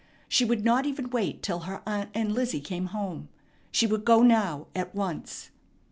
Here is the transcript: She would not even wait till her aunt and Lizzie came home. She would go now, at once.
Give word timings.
She 0.27 0.45
would 0.45 0.65
not 0.65 0.87
even 0.87 1.11
wait 1.11 1.43
till 1.43 1.59
her 1.59 1.83
aunt 1.85 2.09
and 2.15 2.31
Lizzie 2.31 2.59
came 2.59 2.87
home. 2.87 3.29
She 3.71 3.85
would 3.85 4.03
go 4.03 4.23
now, 4.23 4.65
at 4.73 4.95
once. 4.95 5.51